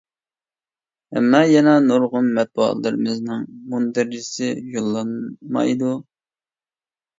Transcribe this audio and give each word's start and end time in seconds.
ئەمما 1.19 1.41
يەنە 1.51 1.75
نۇرغۇن 1.89 2.31
مەتبۇئاتلىرىمىزنىڭ 2.39 3.45
مۇندەرىجىسى 3.75 4.51
يوللانمايدۇ. 4.81 5.95